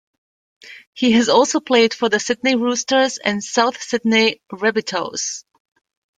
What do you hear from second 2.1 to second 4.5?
Sydney Roosters and South Sydney